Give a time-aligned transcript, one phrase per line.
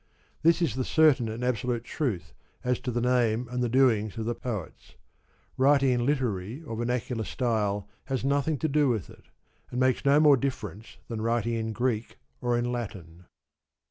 [0.41, 4.25] This is the certain and absolute truth as to the name and the doings of
[4.25, 4.95] the Poets.
[5.57, 9.25] Writing in literary or vernacular style has nothing to do with it,
[9.69, 13.25] and makes no more difference than writing in Greek or in Latin.